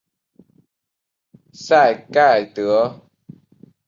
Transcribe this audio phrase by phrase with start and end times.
[1.53, 3.01] 赛盖德。